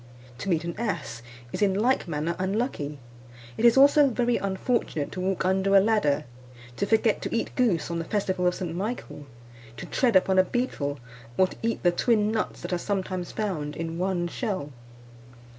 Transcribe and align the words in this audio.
To 0.39 0.49
meet 0.49 0.63
an 0.63 0.73
ass, 0.79 1.21
is 1.53 1.61
in 1.61 1.75
like 1.75 2.07
manner 2.07 2.35
unlucky. 2.39 2.97
It 3.55 3.63
is 3.65 3.77
also 3.77 4.07
very 4.07 4.35
unfortunate 4.37 5.11
to 5.11 5.21
walk 5.21 5.45
under 5.45 5.75
a 5.75 5.79
ladder; 5.79 6.25
to 6.77 6.87
forget 6.87 7.21
to 7.21 7.35
eat 7.35 7.55
goose 7.55 7.91
on 7.91 7.99
the 7.99 8.05
festival 8.05 8.47
of 8.47 8.55
St. 8.55 8.73
Michael; 8.73 9.27
to 9.77 9.85
tread 9.85 10.15
upon 10.15 10.39
a 10.39 10.43
beetle, 10.43 10.97
or 11.37 11.45
to 11.49 11.57
eat 11.61 11.83
the 11.83 11.91
twin 11.91 12.31
nuts 12.31 12.61
that 12.61 12.73
are 12.73 12.79
sometimes 12.79 13.31
found 13.31 13.75
in 13.75 13.99
one 13.99 14.27
shell. 14.27 14.73